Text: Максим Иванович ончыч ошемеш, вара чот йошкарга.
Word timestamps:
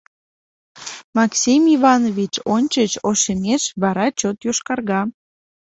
Максим 1.17 1.61
Иванович 1.75 2.33
ончыч 2.55 2.91
ошемеш, 3.09 3.63
вара 3.81 4.07
чот 4.19 4.37
йошкарга. 4.45 5.01